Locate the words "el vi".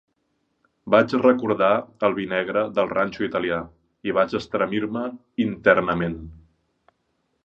2.07-2.25